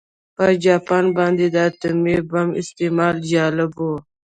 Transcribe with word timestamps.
په 0.35 0.45
جاپان 0.65 1.05
باندې 1.17 1.45
د 1.49 1.55
اتومي 1.69 2.17
بم 2.29 2.49
استعمال 2.61 3.15
جالب 3.31 3.71
و 3.79 3.87